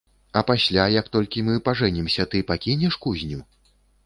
А 0.39 0.41
пасля, 0.51 0.85
як 0.93 1.11
толькі 1.15 1.43
мы 1.49 1.59
пажэнімся, 1.67 2.27
ты 2.33 2.43
пакінеш 2.53 2.99
кузню? 3.05 3.39